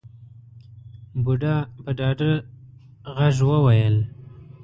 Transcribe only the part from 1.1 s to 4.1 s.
بوډا په ډاډه غږ وويل.